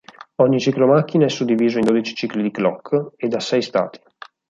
Ogni 0.37 0.59
ciclo 0.59 0.87
macchina 0.87 1.25
è 1.25 1.29
suddiviso 1.29 1.77
in 1.77 1.85
dodici 1.85 2.15
cicli 2.15 2.41
di 2.41 2.49
clock, 2.49 3.11
e 3.17 3.27
da 3.27 3.39
sei 3.39 3.61
stati. 3.61 4.01